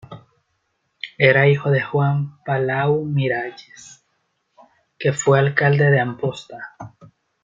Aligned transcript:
Era 1.19 1.47
hijo 1.47 1.69
de 1.69 1.83
Juan 1.83 2.41
Palau 2.43 3.05
Miralles, 3.05 4.03
que 4.97 5.13
fue 5.13 5.37
alcalde 5.37 5.91
de 5.91 5.99
Amposta. 5.99 6.73